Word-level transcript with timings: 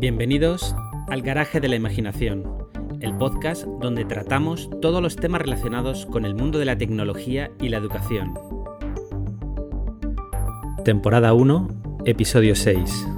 Bienvenidos 0.00 0.76
al 1.08 1.22
Garaje 1.22 1.58
de 1.58 1.66
la 1.66 1.74
Imaginación, 1.74 2.44
el 3.00 3.16
podcast 3.16 3.64
donde 3.64 4.04
tratamos 4.04 4.70
todos 4.80 5.02
los 5.02 5.16
temas 5.16 5.42
relacionados 5.42 6.06
con 6.06 6.24
el 6.24 6.36
mundo 6.36 6.60
de 6.60 6.66
la 6.66 6.78
tecnología 6.78 7.50
y 7.60 7.68
la 7.68 7.78
educación. 7.78 8.32
Temporada 10.84 11.34
1, 11.34 12.02
episodio 12.04 12.54
6. 12.54 13.08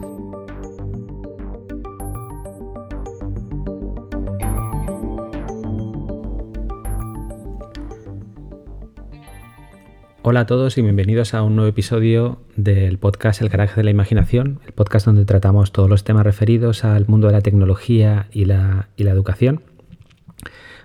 Hola 10.22 10.40
a 10.40 10.46
todos 10.46 10.76
y 10.76 10.82
bienvenidos 10.82 11.32
a 11.32 11.42
un 11.42 11.56
nuevo 11.56 11.70
episodio 11.70 12.42
del 12.54 12.98
podcast 12.98 13.40
El 13.40 13.48
Garaje 13.48 13.76
de 13.76 13.84
la 13.84 13.90
Imaginación, 13.90 14.60
el 14.66 14.72
podcast 14.74 15.06
donde 15.06 15.24
tratamos 15.24 15.72
todos 15.72 15.88
los 15.88 16.04
temas 16.04 16.24
referidos 16.24 16.84
al 16.84 17.08
mundo 17.08 17.28
de 17.28 17.32
la 17.32 17.40
tecnología 17.40 18.26
y 18.30 18.44
la, 18.44 18.90
educación. 18.98 19.62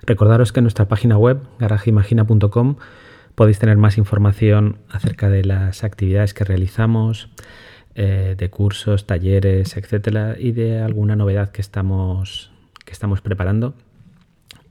Recordaros 0.04 0.54
que 0.54 0.62
en 0.62 0.64
nuestra 0.64 0.88
página 0.88 1.18
web, 1.18 1.42
garajeimagina.com, 1.60 2.78
podéis 3.36 3.60
tener 3.60 3.76
más 3.76 3.98
información 3.98 4.78
acerca 4.90 5.30
de 5.30 5.44
las 5.44 5.84
actividades 5.84 6.34
que 6.34 6.46
realizamos, 6.46 7.28
eh, 7.96 8.36
de 8.38 8.50
cursos, 8.50 9.06
talleres, 9.06 9.76
etcétera, 9.76 10.38
y 10.40 10.54
de 10.54 10.80
alguna 10.80 11.18
novedad 11.18 11.50
que 11.50 11.60
estamos, 11.60 12.52
que 12.86 12.94
estamos 12.94 13.20
preparando 13.20 13.74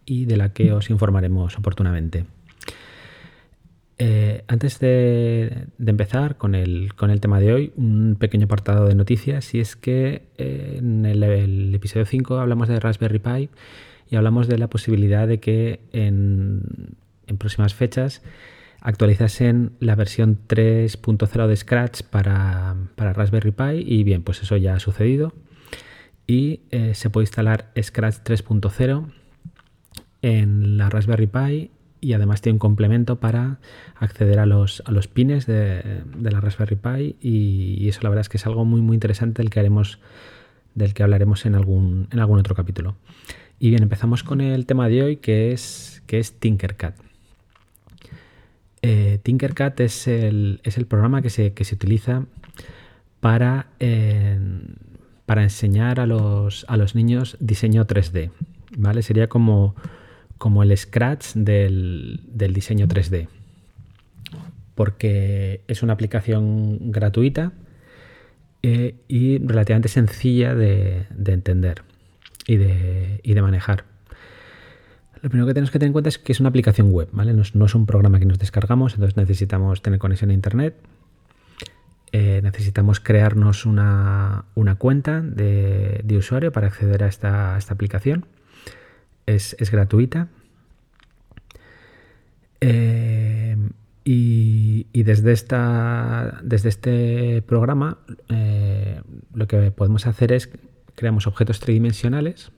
y 0.06 0.24
de 0.24 0.38
la 0.38 0.54
que 0.54 0.72
os 0.72 0.88
informaremos 0.88 1.58
oportunamente. 1.58 2.24
Eh, 3.98 4.42
antes 4.48 4.80
de, 4.80 5.66
empezar 5.78 6.36
con 6.36 6.54
el, 6.54 6.92
tema 7.20 7.38
de 7.38 7.52
hoy, 7.52 7.72
un 7.76 8.16
pequeño 8.18 8.46
apartado 8.46 8.86
de 8.86 8.94
noticias, 8.94 9.54
y 9.54 9.60
es 9.60 9.76
que 9.76 10.22
eh, 10.36 10.76
en 10.78 11.06
el, 11.06 11.74
episodio 11.74 12.04
5 12.04 12.38
hablamos 12.38 12.68
de 12.68 12.80
Raspberry 12.80 13.20
Pi 13.20 13.50
y 14.10 14.16
hablamos 14.16 14.48
de 14.48 14.58
la 14.58 14.68
posibilidad 14.68 15.28
de 15.28 15.38
que 15.38 15.80
en, 15.92 16.96
próximas 17.38 17.74
fechas 17.74 18.22
actualizasen 18.80 19.72
la 19.80 19.94
versión 19.94 20.40
3.0 20.46 21.46
de 21.46 21.56
Scratch 21.56 22.02
para, 22.02 22.76
Raspberry 22.96 23.52
Pi 23.52 23.84
y 23.86 24.02
bien, 24.04 24.22
pues 24.22 24.42
eso 24.42 24.56
ya 24.56 24.74
ha 24.74 24.80
sucedido. 24.80 25.32
Y 26.26 26.60
eh, 26.70 26.94
se 26.94 27.10
puede 27.10 27.24
instalar 27.24 27.70
Scratch 27.80 28.16
3.0 28.24 29.06
en 30.22 30.78
la 30.78 30.90
Raspberry 30.90 31.26
Pi 31.26 31.70
y 32.04 32.12
además 32.12 32.42
tiene 32.42 32.54
un 32.54 32.58
complemento 32.58 33.16
para 33.16 33.58
acceder 33.96 34.38
a 34.38 34.46
los, 34.46 34.82
a 34.84 34.92
los 34.92 35.08
pines 35.08 35.46
de, 35.46 36.02
la 36.20 36.40
Raspberry 36.40 36.76
Pi 36.76 37.16
y, 37.20 37.88
eso 37.88 38.00
la 38.02 38.10
verdad 38.10 38.20
es 38.20 38.28
que 38.28 38.36
es 38.36 38.46
algo 38.46 38.64
muy 38.64 38.82
muy 38.82 38.94
interesante 38.94 39.42
del 39.42 39.50
que 39.50 39.60
haremos 39.60 39.98
del 40.74 40.92
que 40.92 41.02
hablaremos 41.02 41.46
en 41.46 41.54
algún, 41.54 42.08
en 42.10 42.18
algún 42.18 42.38
otro 42.38 42.54
capítulo. 42.54 42.96
Y 43.60 43.70
bien, 43.70 43.84
empezamos 43.84 44.24
con 44.24 44.40
el 44.40 44.66
tema 44.66 44.88
de 44.88 45.02
hoy 45.02 45.16
que 45.16 45.52
es, 45.52 46.02
que 46.06 46.18
es 46.18 46.32
Tinkercad. 46.32 46.94
Eh, 48.82 49.20
Tinkercad 49.22 49.80
es 49.80 50.08
el, 50.08 50.60
es 50.64 50.76
el 50.76 50.86
programa 50.86 51.22
que 51.22 51.30
se, 51.30 51.52
que 51.52 51.64
se 51.64 51.76
utiliza 51.76 52.26
para, 53.20 53.68
para 55.26 55.42
enseñar 55.44 56.00
a 56.00 56.06
los, 56.06 56.66
a 56.68 56.76
los 56.76 56.96
niños 56.96 57.36
diseño 57.38 57.86
3D. 57.86 58.30
¿vale? 58.76 59.02
Sería 59.02 59.28
como 59.28 59.76
como 60.44 60.62
el 60.62 60.76
Scratch 60.76 61.32
del, 61.36 62.20
diseño 62.36 62.86
3D. 62.86 63.28
Porque 64.74 65.62
es 65.68 65.82
una 65.82 65.94
aplicación 65.94 66.92
gratuita 66.92 67.52
eh, 68.60 68.94
y 69.08 69.38
relativamente 69.38 69.88
sencilla 69.88 70.54
de, 70.54 71.06
entender 71.24 71.80
y 72.46 72.56
de, 72.58 73.40
manejar. 73.40 73.84
Lo 75.22 75.30
primero 75.30 75.46
que 75.46 75.54
tenemos 75.54 75.70
que 75.70 75.78
tener 75.78 75.88
en 75.88 75.92
cuenta 75.94 76.10
es 76.10 76.18
que 76.18 76.32
es 76.32 76.40
una 76.40 76.50
aplicación 76.50 76.90
web, 76.90 77.08
¿vale? 77.12 77.32
No 77.32 77.64
es, 77.64 77.74
un 77.74 77.86
programa 77.86 78.18
que 78.18 78.26
nos 78.26 78.38
descargamos, 78.38 78.92
entonces 78.92 79.16
necesitamos 79.16 79.80
tener 79.80 79.98
conexión 79.98 80.28
a 80.28 80.34
internet. 80.34 80.76
Eh, 82.12 82.40
necesitamos 82.42 83.00
crearnos 83.00 83.64
una, 83.64 84.44
cuenta 84.76 85.22
de, 85.22 86.04
usuario 86.18 86.52
para 86.52 86.66
acceder 86.66 87.02
a 87.02 87.08
esta 87.08 87.56
aplicación 87.70 88.26
es, 89.26 89.70
gratuita. 89.70 90.28
Eh, 92.66 93.56
y, 94.04 95.02
desde, 95.02 95.32
esta, 95.32 96.40
desde 96.42 96.70
este 96.70 97.42
programa 97.42 97.98
eh, 98.28 99.00
lo 99.34 99.46
que 99.46 99.70
podemos 99.70 100.06
hacer 100.06 100.32
es 100.32 100.50
creamos 100.94 101.26
objetos 101.26 101.60
tridimensionales, 101.60 102.52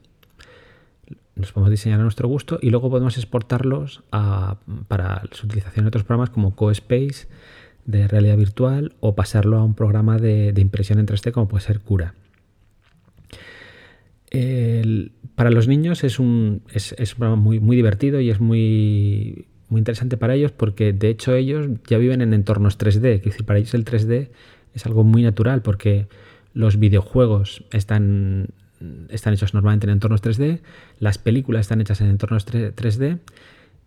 los 1.35 1.51
podemos 1.51 1.71
diseñar 1.71 1.99
a 1.99 2.03
nuestro 2.03 2.27
gusto 2.27 2.57
y 2.61 2.69
luego 2.69 2.89
podemos 2.89 3.17
exportarlos 3.17 4.03
para 4.87 5.23
su 5.31 5.45
utilización 5.45 5.83
en 5.83 5.87
otros 5.87 6.03
programas 6.03 6.29
como 6.29 6.55
CoSpace 6.55 7.27
de 7.85 8.07
realidad 8.07 8.37
virtual 8.37 8.95
o 8.99 9.15
pasarlo 9.15 9.57
a 9.57 9.63
un 9.63 9.73
programa 9.73 10.17
de, 10.17 10.53
impresión 10.57 10.99
en 10.99 11.07
3D 11.07 11.31
como 11.31 11.47
puede 11.47 11.65
ser 11.65 11.79
Cura. 11.81 12.13
Para 15.35 15.51
los 15.51 15.67
niños 15.67 16.03
es 16.03 16.19
un, 16.19 16.63
es, 16.73 16.93
programa 17.15 17.35
muy, 17.35 17.59
muy 17.59 17.75
divertido 17.75 18.19
y 18.19 18.29
es 18.29 18.39
muy, 18.39 19.47
muy 19.69 19.79
interesante 19.79 20.17
para 20.17 20.35
ellos 20.35 20.51
porque 20.51 20.93
de 20.93 21.09
hecho 21.09 21.35
ellos 21.35 21.67
ya 21.87 21.97
viven 21.97 22.21
en 22.21 22.33
entornos 22.33 22.77
3D. 22.77 23.15
Es 23.15 23.23
decir, 23.23 23.45
para 23.45 23.59
ellos 23.59 23.73
el 23.73 23.85
3D 23.85 24.29
es 24.73 24.85
algo 24.85 25.03
muy 25.03 25.23
natural 25.23 25.61
porque 25.61 26.07
los 26.53 26.79
videojuegos 26.79 27.63
están, 27.71 28.47
están 29.09 29.33
hechos 29.33 29.53
normalmente 29.53 29.85
en 29.85 29.91
entornos 29.91 30.23
3D, 30.23 30.61
las 30.99 31.17
películas 31.17 31.61
están 31.61 31.81
hechas 31.81 32.01
en 32.01 32.07
entornos 32.07 32.47
3D 32.47 33.19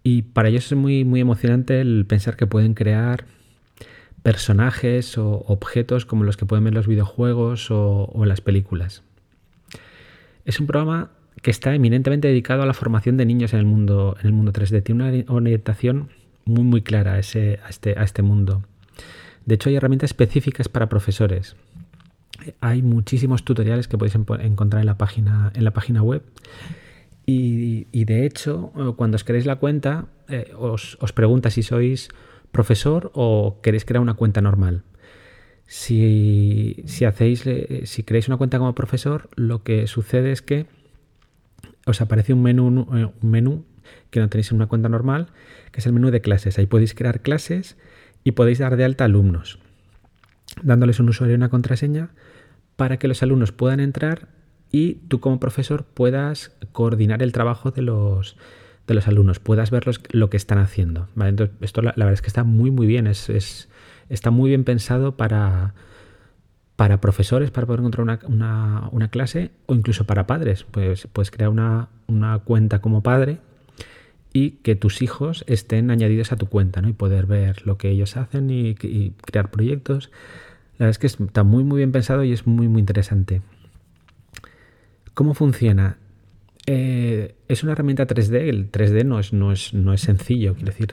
y 0.03 0.23
para 0.23 0.49
ellos 0.49 0.67
es 0.67 0.79
muy, 0.79 1.05
muy 1.05 1.21
emocionante 1.21 1.81
el 1.81 2.07
pensar 2.07 2.37
que 2.37 2.47
pueden 2.47 2.75
crear 2.75 3.25
personajes 4.23 5.17
o 5.17 5.45
objetos 5.47 6.05
como 6.05 6.25
los 6.25 6.37
que 6.37 6.47
pueden 6.47 6.65
ver 6.65 6.73
en 6.73 6.77
los 6.77 6.87
videojuegos 6.87 7.71
o, 7.71 8.05
o 8.05 8.23
en 8.23 8.29
las 8.29 8.41
películas. 8.41 9.03
Es 10.45 10.61
un 10.61 10.67
programa 10.67 11.11
que 11.43 11.51
está 11.51 11.75
eminentemente 11.75 12.29
dedicado 12.29 12.63
a 12.63 12.67
la 12.67 12.75
formación 12.75 13.17
de 13.17 13.25
niños 13.25 13.53
en 13.53 13.61
el 13.61 13.67
mundo, 13.67 14.17
en 14.21 14.27
el 14.27 14.33
mundo 14.33 14.53
3D. 14.53 14.83
Tiene 14.83 15.25
una 15.27 15.33
orientación 15.35 16.11
muy 16.45 16.65
muy 16.65 16.83
clara 16.83 17.15
a, 17.15 17.19
ese, 17.19 17.61
a, 17.65 17.69
este, 17.69 17.99
a 17.99 18.03
este 18.03 18.23
mundo. 18.23 18.63
De 19.47 19.55
hecho, 19.55 19.69
hay 19.69 19.77
herramientas 19.77 20.11
específicas 20.11 20.69
para 20.69 20.89
profesores. 20.89 21.57
Hay 22.61 22.83
muchísimos 22.83 23.45
tutoriales 23.45 23.89
que 23.89 23.99
podéis 23.99 24.15
encontrar 24.15 24.81
en 24.81 24.87
la 24.87 24.99
página, 24.99 25.53
en 25.55 25.65
la 25.65 25.73
página 25.73 26.03
web. 26.03 26.23
Y, 27.27 28.05
de 28.05 28.27
hecho, 28.27 28.73
cuando 28.97 29.15
os 29.15 29.23
queréis 29.23 29.47
la 29.47 29.57
cuenta, 29.57 30.07
eh, 30.29 30.53
os, 30.59 30.99
os 31.01 31.13
pregunta 31.13 31.51
si 31.51 31.63
sois 31.63 32.09
profesor 32.51 33.13
o 33.15 33.61
queréis 33.63 33.85
crear 33.85 34.03
una 34.03 34.15
cuenta 34.15 34.41
normal. 34.41 34.83
Si, 35.67 36.85
hacéis, 37.07 37.47
eh, 37.47 37.83
si 37.85 38.03
creáis 38.03 38.27
una 38.27 38.37
cuenta 38.37 38.59
como 38.59 38.75
profesor, 38.75 39.29
lo 39.37 39.63
que 39.63 39.87
sucede 39.87 40.33
es 40.33 40.43
que 40.43 40.67
os 41.87 42.01
aparece 42.01 42.33
un 42.33 42.43
menú, 42.43 42.87
eh, 42.95 43.09
un 43.21 43.31
menú 43.31 43.65
que 44.11 44.21
no 44.21 44.29
tenéis 44.29 44.51
en 44.51 44.57
una 44.57 44.67
cuenta 44.67 44.89
normal, 44.89 45.29
que 45.73 45.81
es 45.81 45.87
el 45.87 45.93
menú 45.93 46.11
de 46.11 46.21
clases. 46.21 46.59
Ahí 46.59 46.67
podéis 46.67 46.95
crear 46.95 47.21
clases 47.21 47.77
y 48.25 48.33
podéis 48.33 48.59
dar 48.59 48.77
de 48.77 48.85
alta 48.85 49.05
alumnos, 49.05 49.59
dándoles 50.63 51.01
un 51.01 51.09
usuario 51.09 51.35
y 51.35 51.37
una 51.37 51.49
contraseña 51.49 52.11
para 52.77 52.99
que 52.99 53.09
los 53.09 53.23
alumnos 53.23 53.53
puedan 53.53 53.81
entrar 53.81 54.29
y 54.71 54.95
tú 55.09 55.21
como 55.21 55.41
profesor 55.41 55.85
puedas 55.85 56.53
coordinar 56.73 57.23
el 57.23 57.33
trabajo 57.33 57.71
de 57.71 57.83
los, 57.83 58.37
de 58.87 58.95
los 58.95 59.09
alumnos, 59.09 59.39
puedas 59.39 59.71
ver 59.71 59.85
lo 60.11 60.31
que 60.31 60.37
están 60.37 60.59
haciendo. 60.59 61.09
Entonces, 61.17 61.57
esto 61.61 61.83
la, 61.83 61.93
verdad 61.97 62.13
es 62.13 62.23
que 62.23 62.29
está 62.29 62.45
muy 62.45 62.71
muy 62.71 62.87
bien, 62.87 63.07
es, 63.07 63.29
es 63.29 63.69
está 64.09 64.31
muy 64.31 64.51
bien 64.51 64.65
pensado 64.65 65.17
para, 65.17 65.75
para 66.81 66.99
profesores, 66.99 67.51
para 67.51 67.67
poder 67.67 67.81
encontrar 67.81 68.21
una, 68.27 69.09
clase 69.11 69.51
o 69.67 69.75
incluso 69.75 70.07
para 70.07 70.27
padres. 70.27 70.65
Pues 70.65 71.07
puedes 71.13 71.31
crear 71.31 71.51
una, 71.51 71.91
cuenta 72.45 72.79
como 72.81 73.03
padre 73.03 73.37
y 74.33 74.53
que 74.63 74.77
tus 74.77 75.03
hijos 75.03 75.45
estén 75.47 75.91
añadidos 75.91 76.33
a 76.33 76.37
tu 76.37 76.47
cuenta 76.47 76.81
¿no? 76.81 76.89
y 76.89 76.95
poder 76.95 77.27
ver 77.27 77.67
lo 77.67 77.77
que 77.77 77.91
ellos 77.91 78.17
hacen 78.17 78.49
y, 78.49 78.77
crear 79.27 79.51
proyectos. 79.51 80.11
La 80.79 80.87
verdad 80.87 80.91
es 80.93 80.99
que 80.99 81.07
está 81.07 81.45
muy 81.45 81.65
muy 81.65 81.77
bien 81.77 81.93
pensado 81.93 82.25
y 82.25 82.33
es 82.33 82.47
muy 82.47 82.67
muy 82.67 82.81
interesante. 82.81 83.43
¿Cómo 85.13 85.35
funciona? 85.35 85.99
Eh, 86.65 87.35
es 87.49 87.63
una 87.63 87.73
herramienta 87.73 88.07
3D, 88.07 88.49
el 88.49 88.73
3D 88.73 89.05
no 89.05 89.21
es, 89.21 89.35
no 89.35 89.53
es, 89.53 89.75
no 89.75 89.93
es 89.93 90.01
sencillo, 90.01 90.55
quiero 90.55 90.73
decir, 90.73 90.89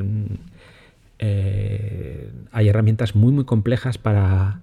eh, 1.19 2.30
hay 2.51 2.68
herramientas 2.68 3.16
muy 3.16 3.31
muy 3.31 3.45
complejas 3.45 3.98
para, 3.98 4.60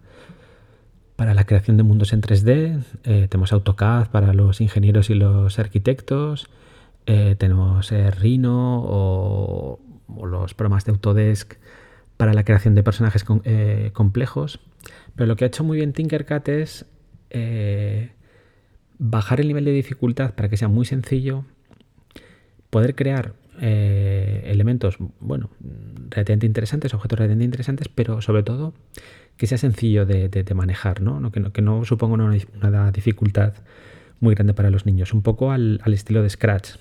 para 1.17 1.35
la 1.35 1.45
creación 1.45 1.77
de 1.77 1.83
mundos 1.83 2.13
en 2.13 2.21
3D. 2.21 2.83
Eh, 3.05 3.27
tenemos 3.29 3.53
AutoCAD 3.53 4.09
para 4.09 4.33
los 4.35 4.61
ingenieros 4.61 5.11
y 5.11 5.15
los 5.15 5.59
arquitectos. 5.59 6.49
Eh, 7.07 7.37
tenemos 7.39 7.91
Rhino 7.91 8.83
o, 8.85 9.81
los 10.27 10.55
programas 10.55 10.85
de 10.85 10.93
Autodesk 10.93 11.55
para 12.17 12.33
la 12.35 12.45
creación 12.45 12.75
de 12.75 12.83
personajes 12.83 13.25
complejos. 13.25 14.61
Pero 15.17 15.27
lo 15.27 15.37
que 15.37 15.45
ha 15.45 15.49
hecho 15.49 15.65
muy 15.65 15.79
bien 15.79 15.93
Tinkercad 15.93 16.49
es 16.49 16.87
bajar 18.99 19.41
el 19.41 19.49
nivel 19.49 19.65
de 19.65 19.73
dificultad 19.73 20.35
para 20.35 20.49
que 20.49 20.57
sea 20.57 20.69
muy 20.69 20.85
sencillo, 20.85 21.45
poder 22.71 22.95
crear 22.95 23.35
eh, 23.61 24.43
elementos, 24.47 24.97
bueno, 25.21 25.51
relativamente 26.11 26.47
interesantes, 26.47 26.95
objetos 26.95 27.19
relativamente 27.19 27.45
interesantes, 27.45 27.89
pero 27.89 28.21
sobre 28.21 28.43
todo 28.43 28.75
que 29.37 29.47
sea 29.47 29.59
sencillo 29.59 30.07
de, 30.07 30.45
manejar, 30.55 31.01
¿no? 31.01 31.31
Que, 31.31 31.63
¿no? 31.63 31.85
suponga 31.85 32.15
una, 32.15 32.91
dificultad 32.93 33.55
muy 34.21 34.35
grande 34.35 34.55
para 34.55 34.71
los 34.71 34.87
niños, 34.87 35.13
un 35.13 35.23
poco 35.23 35.51
al, 35.51 35.81
estilo 35.87 36.23
de 36.23 36.31
Scratch. 36.31 36.77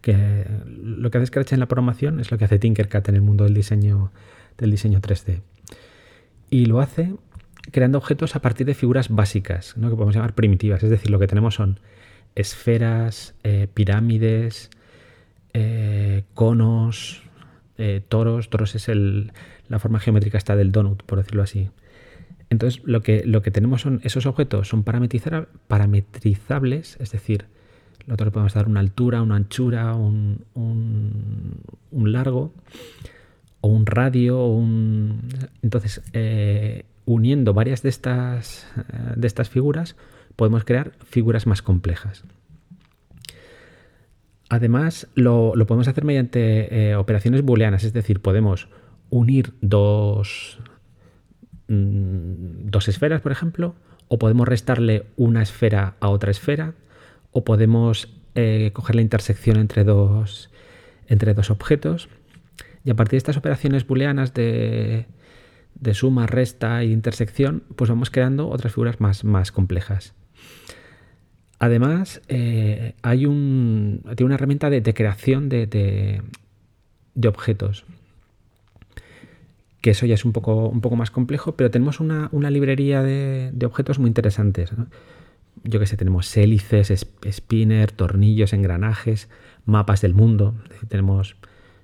Que 0.00 0.44
lo 0.66 1.10
que 1.10 1.18
hace 1.18 1.26
Scratch 1.26 1.52
en 1.52 1.60
la 1.60 1.66
programación 1.66 2.20
es 2.20 2.30
lo 2.30 2.38
que 2.38 2.44
hace 2.44 2.58
Tinkercad 2.58 3.08
en 3.08 3.14
el 3.14 3.22
mundo 3.22 3.44
del 3.44 3.54
diseño, 3.54 4.10
del 4.58 4.70
diseño 4.70 5.00
3D. 5.00 5.40
Y 6.50 6.66
lo 6.66 6.80
hace 6.80 7.14
creando 7.70 7.98
objetos 7.98 8.34
a 8.34 8.40
partir 8.40 8.66
de 8.66 8.74
figuras 8.74 9.08
básicas, 9.08 9.76
¿no? 9.76 9.90
que 9.90 9.96
podemos 9.96 10.14
llamar 10.14 10.34
primitivas. 10.34 10.82
Es 10.82 10.90
decir, 10.90 11.10
lo 11.10 11.18
que 11.18 11.26
tenemos 11.26 11.54
son 11.54 11.80
esferas, 12.34 13.34
eh, 13.42 13.68
pirámides, 13.72 14.70
eh, 15.52 16.24
conos, 16.34 17.22
eh, 17.78 18.02
toros. 18.08 18.50
Toros 18.50 18.74
es 18.74 18.88
el, 18.88 19.32
la 19.68 19.78
forma 19.78 20.00
geométrica 20.00 20.38
está 20.38 20.56
del 20.56 20.72
donut, 20.72 21.02
por 21.04 21.18
decirlo 21.18 21.42
así. 21.42 21.68
Entonces, 22.50 22.82
lo 22.84 23.02
que, 23.02 23.22
lo 23.24 23.42
que 23.42 23.50
tenemos 23.50 23.82
son 23.82 24.00
esos 24.04 24.24
objetos, 24.26 24.68
son 24.68 24.82
parametrizables, 24.82 26.96
es 26.98 27.12
decir, 27.12 27.44
nosotros 28.06 28.32
podemos 28.32 28.54
dar 28.54 28.68
una 28.68 28.80
altura, 28.80 29.20
una 29.20 29.36
anchura, 29.36 29.94
un, 29.94 30.46
un, 30.54 32.12
largo, 32.12 32.54
o 33.60 33.68
un 33.68 33.84
radio, 33.84 34.40
o 34.40 34.56
un... 34.56 35.28
Entonces, 35.62 36.00
eh, 36.14 36.86
uniendo 37.04 37.52
varias 37.52 37.82
de 37.82 37.90
estas, 37.90 38.66
de 39.14 39.26
estas 39.26 39.50
figuras, 39.50 39.94
podemos 40.36 40.64
crear 40.64 40.92
figuras 41.04 41.46
más 41.46 41.60
complejas. 41.60 42.24
Además, 44.48 45.08
lo, 45.14 45.52
podemos 45.66 45.88
hacer 45.88 46.04
mediante 46.04 46.90
eh, 46.90 46.96
operaciones 46.96 47.42
booleanas, 47.42 47.84
es 47.84 47.92
decir, 47.92 48.20
podemos 48.20 48.68
unir 49.10 49.54
dos, 49.60 50.58
mm, 51.68 52.70
dos 52.70 52.88
esferas, 52.88 53.20
por 53.20 53.32
ejemplo, 53.32 53.74
o 54.08 54.18
podemos 54.18 54.48
restarle 54.48 55.06
una 55.16 55.42
esfera 55.42 55.96
a 56.00 56.08
otra 56.08 56.30
esfera, 56.30 56.74
o 57.32 57.44
podemos 57.44 58.08
eh, 58.34 58.70
coger 58.72 58.96
la 58.96 59.02
intersección 59.02 59.58
entre 59.58 59.84
dos, 59.84 60.50
entre 61.06 61.34
dos 61.34 61.50
objetos. 61.50 62.08
Y 62.84 62.90
a 62.90 62.96
partir 62.96 63.12
de 63.12 63.18
estas 63.18 63.36
operaciones 63.36 63.86
booleanas 63.86 64.32
de, 64.34 65.06
de 65.74 65.94
suma, 65.94 66.26
resta 66.26 66.82
e 66.82 66.86
intersección, 66.86 67.64
pues 67.76 67.90
vamos 67.90 68.10
creando 68.10 68.48
otras 68.48 68.72
figuras 68.72 69.00
más, 69.00 69.24
más 69.24 69.52
complejas. 69.52 70.14
Además, 71.58 72.22
eh, 72.28 72.94
hay 73.02 73.26
un, 73.26 74.02
tiene 74.16 74.26
una 74.26 74.34
herramienta 74.36 74.70
de, 74.70 74.82
creación 74.94 75.48
de, 75.48 76.22
objetos. 77.26 77.84
Que 79.80 79.90
eso 79.90 80.06
ya 80.06 80.14
es 80.14 80.24
un 80.24 80.32
poco, 80.32 80.68
un 80.68 80.80
poco 80.80 80.96
más 80.96 81.10
complejo, 81.10 81.52
pero 81.52 81.70
tenemos 81.70 82.00
una, 82.00 82.50
librería 82.50 83.02
de, 83.02 83.52
objetos 83.64 83.98
muy 83.98 84.08
interesantes. 84.08 84.72
Yo 85.64 85.80
que 85.80 85.86
sé, 85.86 85.96
tenemos 85.96 86.36
hélices, 86.36 87.06
spinner, 87.30 87.92
tornillos, 87.92 88.52
engranajes, 88.52 89.28
mapas 89.64 90.00
del 90.00 90.14
mundo. 90.14 90.54
Tenemos 90.88 91.36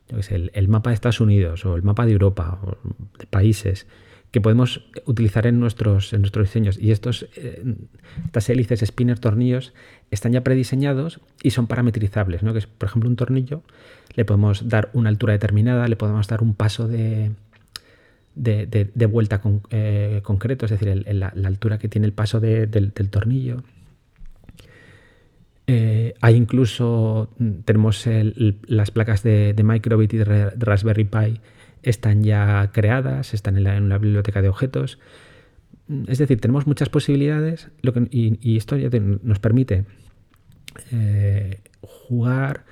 yo 0.09 0.23
sé, 0.23 0.35
el, 0.35 0.51
el, 0.55 0.69
mapa 0.69 0.91
de 0.91 0.95
Estados 0.95 1.21
Unidos 1.21 1.65
o 1.65 1.77
el 1.77 1.83
mapa 1.83 2.05
de 2.05 2.13
Europa 2.13 2.59
o 2.63 2.77
de 3.19 3.27
países 3.27 3.87
que 4.35 4.41
podemos 4.41 4.85
utilizar 5.05 5.47
en 5.47 5.61
nuestros, 5.61 6.13
en 6.13 6.23
nuestros 6.23 6.49
diseños. 6.49 6.77
Y 6.77 6.91
estos, 6.91 7.29
eh, 7.37 7.63
estas 8.25 8.51
hélices, 8.51 8.81
spinner, 8.81 9.17
tornillos, 9.21 9.73
están 10.11 10.33
ya 10.33 10.43
prediseñados 10.43 11.21
y 11.41 11.51
son 11.51 11.69
parametrizables. 11.69 12.43
¿no? 12.43 12.53
Que 12.53 12.59
es, 12.59 12.67
por 12.67 12.89
ejemplo, 12.89 13.09
un 13.09 13.15
tornillo, 13.15 13.63
le 14.17 14.25
podemos 14.25 14.69
dar 14.69 14.91
una 14.93 15.09
altura 15.09 15.35
determinada, 15.35 15.87
le 15.87 15.95
podemos 15.95 16.27
dar 16.27 16.43
un 16.43 16.53
paso 16.57 16.89
de, 16.89 17.31
de, 18.35 19.07
vuelta 19.07 19.41
eh, 19.71 20.21
concreto, 20.23 20.67
es 20.67 20.71
decir, 20.73 21.05
la, 21.15 21.29
altura 21.45 21.79
que 21.79 21.89
tiene 21.89 22.07
el 22.07 22.13
paso 22.13 22.41
del, 22.41 22.93
tornillo. 22.93 23.63
Eh, 25.67 26.15
hay 26.21 26.35
incluso, 26.37 27.31
tenemos 27.65 28.07
las 28.67 28.91
placas 28.91 29.23
de, 29.23 29.55
Microbit 29.63 30.13
y 30.15 30.19
de 30.19 30.51
Raspberry 30.51 31.05
Pi 31.05 31.41
están 31.83 32.23
ya 32.23 32.71
creadas, 32.73 33.35
están 33.35 33.57
en 33.57 33.89
la, 33.89 33.99
biblioteca 33.99 34.43
de 34.43 34.49
objetos. 34.49 34.99
Es 36.09 36.19
decir, 36.19 36.41
tenemos 36.41 36.67
muchas 36.67 36.89
posibilidades 36.89 37.69
y, 38.11 38.57
esto 38.57 38.77
ya 38.77 38.89
nos 39.23 39.39
permite 39.39 39.85
eh, 40.91 41.61
jugar 41.83 42.65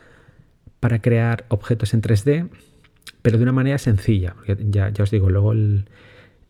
para 0.80 1.00
crear 1.00 1.44
objetos 1.48 1.94
en 1.94 2.02
3D, 2.02 2.48
pero 3.22 3.38
de 3.38 3.42
una 3.42 3.52
manera 3.52 3.78
sencilla. 3.78 4.34
ya, 4.46 4.90
ya 4.90 5.02
os 5.02 5.10
digo, 5.10 5.30
luego 5.30 5.52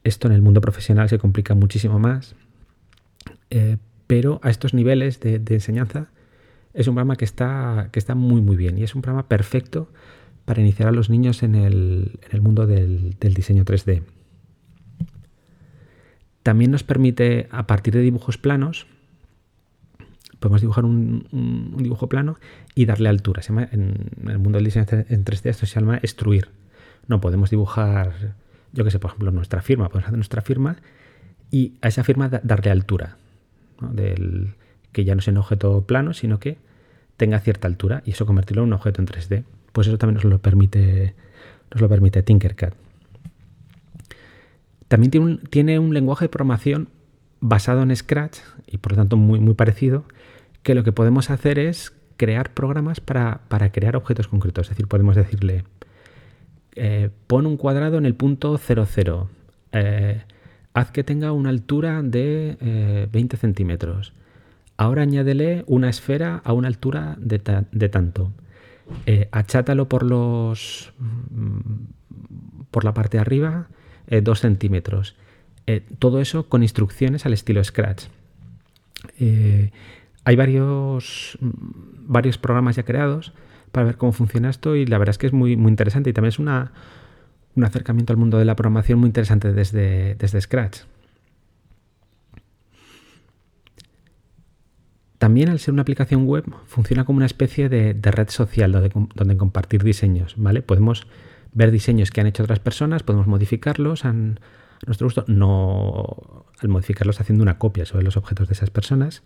esto 0.05 0.27
en 0.27 0.35
el 0.35 0.43
mundo 0.43 0.61
profesional 0.61 1.09
se 1.09 1.19
complica 1.19 1.55
muchísimo 1.55 1.99
más, 1.99 2.35
eh, 3.51 3.77
pero 4.07 4.41
a 4.43 4.51
estos 4.51 4.75
niveles 4.75 5.21
de, 5.21 5.43
enseñanza 5.49 6.09
es 6.75 6.89
un 6.89 6.95
programa 6.95 7.17
que 7.17 7.25
está, 7.25 7.91
que 7.93 7.99
está 7.99 8.15
muy 8.15 8.41
muy 8.41 8.57
bien 8.57 8.79
y 8.79 8.83
es 8.83 8.95
un 8.95 9.03
programa 9.03 9.29
perfecto 9.29 9.89
para 10.45 10.61
iniciar 10.61 10.89
a 10.89 10.93
los 10.93 11.11
niños 11.11 11.43
en 11.43 11.55
el, 11.55 12.19
mundo 12.41 12.67
del, 12.67 13.17
diseño 13.21 13.65
3D. 13.65 14.03
También 16.43 16.73
nos 16.73 16.83
permite, 16.83 17.47
a 17.51 17.67
partir 17.67 17.95
de 17.95 18.01
dibujos 18.01 18.39
planos, 18.39 18.87
podemos 20.43 20.61
dibujar 20.61 20.85
un, 20.85 21.75
dibujo 21.79 22.09
plano 22.09 22.39
y 22.75 22.85
darle 22.85 23.09
altura. 23.09 23.43
en, 23.49 24.11
el 24.29 24.39
mundo 24.39 24.59
del 24.59 24.67
diseño 24.67 24.85
en 24.91 25.25
3D 25.25 25.49
esto 25.49 25.65
se 25.65 25.81
llama 25.81 25.97
extruir. 25.97 26.51
No 27.09 27.21
podemos 27.21 27.49
dibujar, 27.49 28.35
yo 28.73 28.85
que 28.85 28.91
sé, 28.91 28.99
por 28.99 29.11
ejemplo, 29.11 29.31
nuestra 29.31 29.63
firma. 29.63 29.89
Podemos 29.89 30.09
hacer 30.09 30.19
nuestra 30.19 30.43
firma 30.43 30.77
y 31.51 31.75
a 31.81 31.89
esa 31.89 32.05
firma 32.05 32.29
darle 32.29 32.71
altura. 32.71 33.17
Que 34.93 35.05
ya 35.05 35.15
no 35.15 35.23
sea 35.23 35.33
un 35.33 35.39
objeto 35.39 35.87
plano, 35.87 36.13
sino 36.13 36.39
que 36.39 36.59
tenga 37.17 37.41
cierta 37.41 37.67
altura 37.67 38.03
y 38.05 38.11
eso 38.11 38.27
convertirlo 38.27 38.63
en 38.63 38.69
un 38.69 38.75
objeto 38.75 39.01
en 39.01 39.09
3D 39.09 39.45
pues 39.73 39.87
eso 39.87 39.99
también 39.99 40.15
nos 40.15 40.25
lo 40.25 40.39
permite, 40.39 41.15
nos 41.73 41.81
lo 41.81 41.89
permite 41.89 42.23
Tinkercad. 42.23 42.75
También 44.89 45.41
tiene 45.51 45.79
un, 45.79 45.95
lenguaje 45.95 46.27
de 46.27 46.29
programación 46.29 46.89
basado 47.41 47.83
en 47.83 47.97
Scratch 47.97 48.39
y 48.67 48.77
por 48.77 48.93
lo 48.93 48.99
tanto 48.99 49.17
muy 49.17 49.55
parecido, 49.55 50.05
que 50.63 50.75
lo 50.75 50.85
que 50.85 50.93
podemos 50.93 51.31
hacer 51.31 51.59
es 51.59 51.93
crear 52.17 52.55
programas 52.55 53.01
para, 53.01 53.41
crear 53.73 53.97
objetos 53.97 54.29
concretos. 54.29 54.67
Es 54.67 54.71
decir, 54.71 54.87
podemos 54.87 55.17
decirle, 55.17 55.65
eh, 56.77 57.11
pon 57.27 57.47
un 57.47 57.57
cuadrado 57.57 57.99
en 57.99 58.07
el 58.07 58.15
punto 58.15 58.57
00, 58.59 59.29
eh, 59.73 60.23
haz 60.75 60.91
que 60.91 61.05
tenga 61.05 61.33
una 61.33 61.51
altura 61.51 62.03
de 62.03 63.09
20 63.11 63.37
eh, 63.37 63.39
centímetros. 63.39 64.13
Ahora 64.77 65.03
añádele 65.03 65.65
una 65.67 65.89
esfera 65.89 66.41
a 66.45 66.53
una 66.53 66.69
altura 66.69 67.17
de, 67.19 67.41
de 67.71 67.89
tanto. 67.89 68.33
Eh, 69.07 69.29
achátalo 69.33 69.89
por 69.89 70.03
los 70.03 70.93
mm, 70.99 71.61
por 72.71 72.85
la 72.85 72.95
parte 72.95 73.17
de 73.17 73.21
arriba 73.21 73.69
eh, 74.07 74.21
dos 74.21 74.41
centímetros. 74.41 75.17
Eh, 75.67 75.83
todo 75.99 76.21
eso 76.21 76.49
con 76.49 76.63
instrucciones 76.63 77.27
al 77.27 77.33
estilo 77.33 77.63
Scratch. 77.63 78.05
Hay 80.25 80.37
varios, 80.37 81.39
mm, 81.41 81.51
varios 82.07 82.39
programas 82.39 82.77
ya 82.77 82.85
creados 82.85 83.33
para 83.73 83.87
ver 83.87 83.97
cómo 83.97 84.13
funciona 84.13 84.51
esto 84.51 84.77
y 84.77 84.87
la 84.87 84.99
verdad 84.99 85.13
es 85.13 85.19
que 85.19 85.27
es 85.27 85.33
muy, 85.33 85.57
muy 85.57 85.71
interesante 85.71 86.11
y 86.11 86.13
también 86.13 86.29
es 86.29 86.39
una, 86.39 86.73
un 87.55 87.65
acercamiento 87.65 88.13
al 88.13 88.19
mundo 88.19 88.39
de 88.39 88.45
la 88.45 88.57
programación 88.57 88.99
muy 88.99 89.09
interesante 89.09 89.53
desde, 89.53 90.15
desde 90.15 90.41
Scratch. 90.41 90.81
También 95.19 95.51
al 95.51 95.61
ser 95.61 95.73
una 95.73 95.83
aplicación 95.83 96.27
web 96.27 96.45
funciona 96.67 97.05
como 97.05 97.19
una 97.19 97.27
especie 97.27 97.69
de, 97.69 97.93
red 98.03 98.29
social 98.29 98.73
donde, 98.73 99.37
compartir 99.37 99.85
diseños, 99.85 100.35
¿vale? 100.37 100.63
Podemos 100.63 101.07
ver 101.53 101.71
diseños 101.71 102.11
que 102.11 102.21
han 102.21 102.27
hecho 102.27 102.43
otras 102.43 102.59
personas, 102.59 103.05
podemos 103.05 103.29
modificarlos 103.29 104.05
a 104.05 104.13
nuestro 104.13 105.07
gusto, 105.07 105.25
no 105.29 106.45
al 106.59 106.69
modificarlos 106.69 107.21
haciendo 107.21 107.43
una 107.43 107.59
copia 107.59 107.87
sobre 107.87 108.03
los 108.03 108.17
objetos 108.17 108.49
de 108.49 108.55
esas 108.55 108.71
personas. 108.71 109.23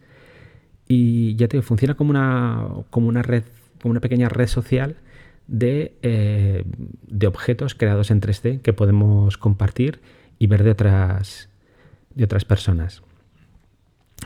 Y 0.88 1.34
ya 1.36 1.48
te 1.48 1.56
digo, 1.56 1.66
funciona 1.66 1.94
como 1.94 2.10
una, 2.10 2.68
como 2.90 3.08
una 3.08 3.22
red, 3.22 3.44
como 3.82 3.92
una 3.92 4.00
pequeña 4.00 4.28
red 4.28 4.46
social 4.46 4.96
de, 5.48 5.94
eh, 6.02 6.64
de 7.08 7.26
objetos 7.26 7.74
creados 7.74 8.10
en 8.10 8.20
3D 8.20 8.60
que 8.60 8.72
podemos 8.72 9.36
compartir 9.38 10.00
y 10.38 10.46
ver 10.46 10.62
de 10.62 10.70
otras, 10.70 11.48
de 12.14 12.24
otras 12.24 12.44
personas. 12.44 13.02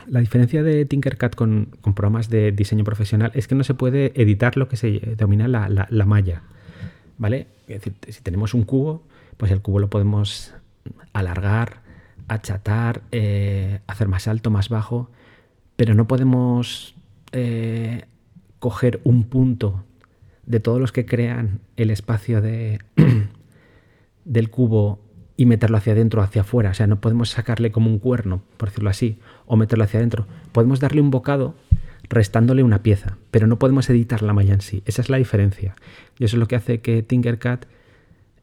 La 0.07 0.19
diferencia 0.19 0.63
de 0.63 0.85
Tinkercad 0.85 1.31
con, 1.31 1.69
programas 1.81 2.29
de 2.29 2.51
diseño 2.51 2.83
profesional 2.83 3.31
es 3.35 3.47
que 3.47 3.55
no 3.55 3.63
se 3.63 3.73
puede 3.73 4.13
editar 4.19 4.57
lo 4.57 4.67
que 4.67 4.77
se 4.77 4.99
denomina 4.99 5.47
la, 5.47 6.05
malla. 6.05 6.43
¿Vale? 7.17 7.47
Es 7.67 7.83
decir, 7.83 7.93
si 8.07 8.21
tenemos 8.21 8.53
un 8.53 8.63
cubo, 8.63 9.03
pues 9.37 9.51
el 9.51 9.61
cubo 9.61 9.79
lo 9.79 9.89
podemos 9.89 10.53
alargar, 11.13 11.81
achatar, 12.27 13.01
eh, 13.11 13.79
hacer 13.85 14.07
más 14.07 14.27
alto, 14.27 14.49
más 14.49 14.69
bajo, 14.69 15.11
pero 15.81 15.95
no 15.95 16.05
podemos 16.05 16.93
eh, 17.31 18.05
coger 18.59 19.01
un 19.03 19.23
punto 19.23 19.83
de 20.45 20.59
todos 20.59 20.79
los 20.79 20.91
que 20.91 21.07
crean 21.07 21.61
el 21.75 21.89
espacio 21.89 22.39
de, 22.39 22.81
del 24.25 24.51
cubo 24.51 24.99
y 25.37 25.47
meterlo 25.47 25.77
hacia 25.77 25.93
adentro 25.93 26.21
o 26.21 26.23
hacia 26.23 26.43
afuera. 26.43 26.69
O 26.69 26.73
sea, 26.75 26.85
no 26.85 27.01
podemos 27.01 27.31
sacarle 27.31 27.71
como 27.71 27.89
un 27.89 27.97
cuerno, 27.97 28.43
por 28.57 28.69
decirlo 28.69 28.91
así, 28.91 29.17
o 29.47 29.55
meterlo 29.55 29.83
hacia 29.83 29.97
adentro. 29.97 30.27
Podemos 30.51 30.79
darle 30.79 31.01
un 31.01 31.09
bocado 31.09 31.55
restándole 32.09 32.61
una 32.61 32.83
pieza, 32.83 33.17
pero 33.31 33.47
no 33.47 33.57
podemos 33.57 33.89
editar 33.89 34.21
la 34.21 34.33
malla 34.33 34.53
en 34.53 34.61
sí. 34.61 34.83
Esa 34.85 35.01
es 35.01 35.09
la 35.09 35.17
diferencia. 35.17 35.73
Y 36.19 36.25
eso 36.25 36.35
es 36.35 36.39
lo 36.39 36.47
que 36.47 36.57
hace 36.57 36.81
que 36.81 37.01
Tinkercad 37.01 37.61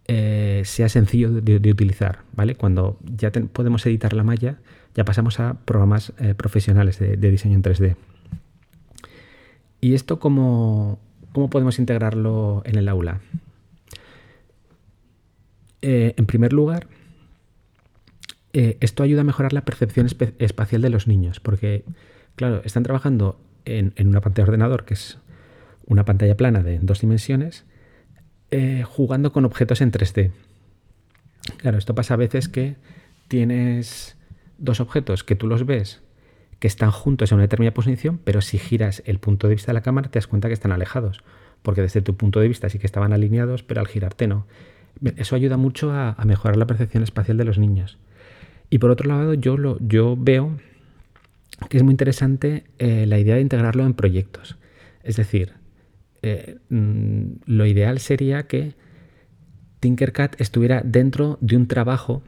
eh, 0.09 0.63
sea 0.65 0.89
sencillo 0.89 1.31
de, 1.31 1.71
utilizar, 1.71 2.25
¿vale? 2.33 2.57
Cuando 2.57 2.99
ya 3.05 3.31
podemos 3.31 3.87
editar 3.87 4.13
la 4.13 4.25
malla, 4.25 4.59
ya 4.99 5.05
pasamos 5.05 5.39
a 5.39 5.55
programas 5.65 6.13
eh, 6.19 6.35
profesionales 6.35 6.99
de, 6.99 7.17
diseño 7.17 7.55
en 7.55 7.63
3D. 7.63 7.95
¿Y 9.81 9.95
esto 9.95 10.19
cómo, 10.19 10.99
cómo 11.33 11.49
podemos 11.51 11.79
integrarlo 11.79 12.63
en 12.65 12.79
el 12.79 12.89
aula? 12.89 13.21
Eh, 15.83 16.15
en 16.17 16.27
primer 16.27 16.53
lugar, 16.53 16.89
esto 18.53 19.05
ayuda 19.05 19.21
a 19.21 19.25
mejorar 19.25 19.53
la 19.53 19.61
percepción 19.61 20.09
espacial 20.41 20.83
de 20.83 20.91
los 20.91 21.07
niños, 21.07 21.39
porque, 21.39 21.85
claro, 22.35 22.61
están 22.65 22.83
trabajando 22.83 23.39
en, 23.65 23.95
una 24.09 24.21
pantalla 24.21 24.47
de 24.47 24.51
ordenador, 24.51 24.85
que 24.85 24.95
es 24.95 25.19
una 25.87 26.05
pantalla 26.05 26.37
plana 26.37 26.65
de 26.65 26.81
dos 26.81 27.03
dimensiones, 27.03 27.65
eh, 28.51 28.83
jugando 28.85 29.33
con 29.33 29.45
objetos 29.45 29.81
en 29.81 29.93
3D. 29.93 30.33
Claro, 31.59 31.79
esto 31.79 31.95
pasa 31.95 32.15
a 32.15 32.17
veces 32.17 32.49
que 32.49 32.75
tienes 33.29 34.18
dos 34.59 34.81
objetos 34.81 35.25
que 35.25 35.37
tú 35.37 35.47
los 35.47 35.67
ves 35.67 36.03
que 36.59 36.67
están 36.67 36.91
juntos 36.91 37.31
en 37.31 37.37
una 37.37 37.45
determinada 37.45 37.75
posición, 37.75 38.19
pero 38.23 38.41
si 38.41 38.59
giras 38.59 39.03
el 39.07 39.19
punto 39.19 39.47
de 39.47 39.55
vista 39.55 39.73
de 39.73 39.75
la 39.75 39.83
cámara 39.83 40.11
te 40.11 40.19
das 40.19 40.27
cuenta 40.27 40.49
que 40.49 40.55
están 40.55 40.73
alejados, 40.73 41.23
porque 41.63 41.83
desde 41.83 42.03
tu 42.03 42.17
punto 42.17 42.41
de 42.41 42.49
vista 42.49 42.69
sí 42.69 42.79
que 42.79 42.87
estaban 42.87 43.13
alineados, 43.13 43.63
pero 43.63 43.81
al 43.81 43.87
girarte 43.87 44.27
no. 44.27 44.47
Eso 45.17 45.37
ayuda 45.37 45.57
mucho 45.57 45.93
a, 45.93 46.17
mejorar 46.25 46.57
la 46.57 46.67
percepción 46.67 47.05
espacial 47.05 47.37
de 47.37 47.45
los 47.45 47.59
niños. 47.59 47.99
Y 48.71 48.79
por 48.79 48.91
otro 48.91 49.09
lado, 49.09 49.35
yo, 49.35 49.57
lo, 49.57 49.79
yo 49.81 50.17
veo 50.19 50.59
que 51.71 51.77
es 51.77 51.83
muy 51.83 51.93
interesante 51.93 52.65
eh, 52.79 53.07
la 53.07 53.19
idea 53.19 53.37
de 53.37 53.41
integrarlo 53.41 53.85
en 53.87 53.95
proyectos. 53.95 54.57
Es 55.05 55.17
decir, 55.17 55.53
eh, 56.23 56.59
mm, 56.69 57.23
lo 57.47 57.67
ideal 57.67 58.01
sería 58.01 58.49
que 58.49 58.75
Tinkercad 59.81 60.33
estuviera 60.39 60.83
dentro 60.85 61.39
de 61.41 61.57
un 61.57 61.69
trabajo 61.69 62.23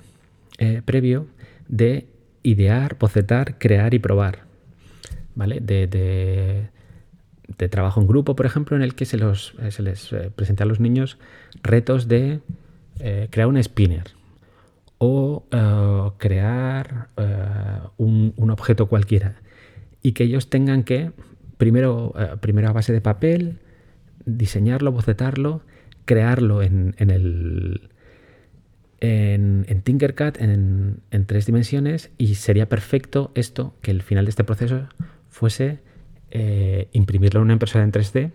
eh, 0.58 0.82
previo 0.84 1.26
de 1.68 2.06
idear, 2.42 2.96
bocetar, 2.98 3.58
crear 3.58 3.94
y 3.94 3.98
probar. 3.98 4.44
¿Vale? 5.34 5.60
De, 5.60 6.68
trabajo 7.70 8.00
en 8.00 8.06
grupo, 8.06 8.36
por 8.36 8.46
ejemplo, 8.46 8.76
en 8.76 8.82
el 8.82 8.94
que 8.94 9.04
se, 9.04 9.18
se 9.70 9.82
les 9.82 10.14
presenta 10.34 10.64
a 10.64 10.66
los 10.66 10.80
niños 10.80 11.18
retos 11.62 12.08
de 12.08 12.40
crear 13.30 13.48
un 13.48 13.62
spinner 13.62 14.14
o 15.02 15.46
eh, 15.50 16.10
crear 16.18 17.08
eh, 17.16 17.78
un, 17.96 18.50
objeto 18.50 18.86
cualquiera 18.86 19.36
y 20.02 20.12
que 20.12 20.24
ellos 20.24 20.50
tengan 20.50 20.84
que, 20.84 21.12
primero, 21.56 22.12
eh, 22.18 22.36
primero 22.38 22.68
a 22.68 22.72
base 22.72 22.92
de 22.92 23.00
papel, 23.00 23.60
diseñarlo, 24.26 24.92
bocetarlo, 24.92 25.62
crearlo 26.04 26.62
en, 26.62 26.94
el, 26.98 27.88
en, 29.00 29.64
Tinkercad 29.82 30.40
en, 30.40 31.02
tres 31.26 31.46
dimensiones 31.46 32.10
y 32.18 32.34
sería 32.34 32.68
perfecto 32.68 33.32
esto, 33.34 33.74
que 33.82 33.90
el 33.90 34.02
final 34.02 34.26
de 34.26 34.30
este 34.30 34.44
proceso 34.44 34.88
fuese 35.28 35.78
imprimirlo 36.92 37.40
en 37.40 37.44
una 37.44 37.54
impresora 37.54 37.82
en 37.82 37.92
3D 37.92 38.30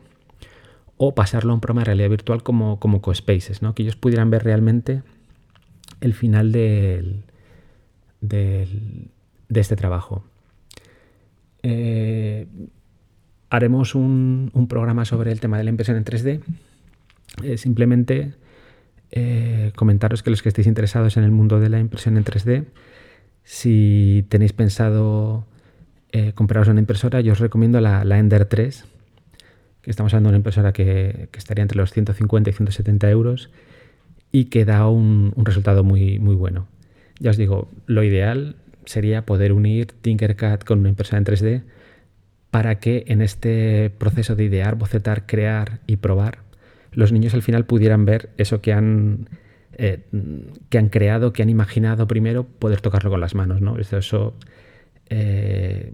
o 0.98 1.16
pasarlo 1.16 1.52
a 1.52 1.56
un 1.56 1.62
programa 1.62 1.82
de 1.82 1.86
realidad 1.86 2.10
virtual 2.10 2.44
como, 2.44 2.80
como 2.80 3.02
CoSpaces, 3.02 3.62
¿no? 3.62 3.74
que 3.74 3.84
ellos 3.84 3.96
pudieran 3.96 4.30
ver 4.30 4.44
realmente 4.44 5.04
el 6.02 6.14
final 6.14 6.52
de 6.52 7.24
este 9.50 9.76
trabajo. 9.76 10.26
Eh, 11.68 12.46
haremos 13.50 13.96
un, 13.96 14.52
programa 14.70 15.04
sobre 15.04 15.32
el 15.32 15.40
tema 15.40 15.58
de 15.58 15.64
la 15.64 15.72
impresión 15.72 15.98
en 15.98 16.06
3D. 16.06 16.42
Eh, 17.44 17.58
simplemente 17.58 18.34
eh, 19.12 19.72
comentaros 19.76 20.24
que 20.24 20.30
los 20.30 20.42
que 20.42 20.50
estéis 20.50 20.68
interesados 20.68 21.18
en 21.18 21.24
el 21.24 21.32
mundo 21.32 21.60
de 21.60 21.70
la 21.70 21.80
impresión 21.80 22.18
en 22.18 22.24
3D, 22.26 22.66
si 23.44 24.26
tenéis 24.30 24.54
pensado 24.54 25.46
compraros 26.34 26.70
una 26.70 26.80
impresora, 26.80 27.20
yo 27.20 27.34
os 27.34 27.40
recomiendo 27.40 27.82
la, 27.82 28.18
Ender 28.18 28.46
3, 28.46 28.86
que 29.82 29.92
estamos 29.92 30.14
hablando 30.14 30.30
de 30.30 30.32
una 30.32 30.38
impresora 30.38 30.72
que, 30.72 31.28
que 31.30 31.40
estaría 31.40 31.62
entre 31.62 31.78
los 31.78 31.92
150 31.92 32.50
y 32.50 32.54
170 32.54 33.10
euros 33.10 33.50
y 34.36 34.46
que 34.46 34.66
da 34.66 34.90
un, 34.90 35.32
resultado 35.38 35.86
muy, 35.86 36.20
muy 36.20 36.36
bueno. 36.36 36.68
Ya 37.22 37.30
os 37.30 37.38
digo, 37.38 37.72
lo 37.86 38.04
ideal 38.04 38.58
sería 38.84 39.26
poder 39.26 39.54
unir 39.54 39.94
Tinkercad 40.02 40.60
con 40.60 40.80
una 40.80 40.90
impresora 40.90 41.20
en 41.20 41.24
3D 41.24 41.64
para 42.52 42.80
que 42.80 43.06
en 43.08 43.22
este 43.22 43.92
proceso 43.98 44.36
de 44.36 44.44
idear, 44.44 44.76
bocetar, 44.76 45.26
crear 45.26 45.80
y 45.88 45.96
probar, 45.96 46.40
los 46.96 47.12
niños 47.12 47.34
al 47.34 47.42
final 47.42 47.66
pudieran 47.66 48.06
ver 48.06 48.30
eso 48.38 48.62
que 48.62 48.74
han, 48.74 49.30
eh, 49.78 50.06
que 50.70 50.78
han 50.78 50.90
creado, 50.90 51.34
que 51.34 51.44
han 51.44 51.50
imaginado 51.50 52.08
primero, 52.08 52.46
poder 52.46 52.82
tocarlo 52.82 53.12
con 53.12 53.22
las 53.22 53.36
manos. 53.36 53.62
¿no? 53.62 53.78
Eso, 53.78 54.34
eh, 55.10 55.92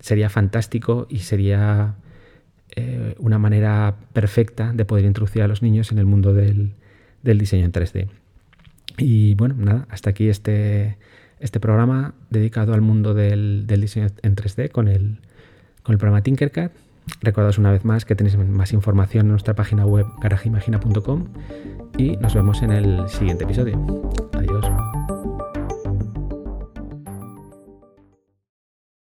sería 0.00 0.28
fantástico 0.28 1.06
y 1.08 1.18
sería 1.18 1.94
eh, 2.74 3.14
una 3.18 3.38
manera 3.38 3.96
perfecta 4.12 4.72
de 4.72 4.84
poder 4.84 5.04
introducir 5.04 5.42
a 5.42 5.48
los 5.48 5.62
niños 5.62 5.92
en 5.92 5.98
el 5.98 6.06
mundo 6.06 6.34
del, 6.34 6.74
del 7.22 7.38
diseño 7.38 7.64
en 7.64 7.72
3D. 7.72 8.08
Y 8.96 9.34
bueno, 9.34 9.54
nada, 9.58 9.86
hasta 9.90 10.10
aquí 10.10 10.28
este, 10.28 10.96
este 11.40 11.60
programa 11.60 12.14
dedicado 12.30 12.74
al 12.74 12.80
mundo 12.80 13.14
del, 13.14 13.66
diseño 13.66 14.08
en 14.22 14.34
3D 14.34 14.70
con 14.70 14.88
el, 14.88 15.18
con 15.82 15.92
el 15.92 15.98
programa 15.98 16.22
Tinkercad. 16.22 16.70
Recordaos 17.20 17.58
una 17.58 17.72
vez 17.72 17.84
más 17.84 18.04
que 18.04 18.14
tenéis 18.14 18.36
más 18.36 18.72
información 18.72 19.26
en 19.26 19.32
nuestra 19.32 19.54
página 19.54 19.86
web 19.86 20.06
garajimagina.com 20.20 21.24
y 21.96 22.16
nos 22.16 22.34
vemos 22.34 22.62
en 22.62 22.72
el 22.72 23.08
siguiente 23.08 23.44
episodio. 23.44 23.80
Adiós. 24.32 24.64